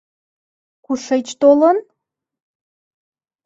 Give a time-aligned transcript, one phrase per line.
[0.85, 1.77] Кушеч толын?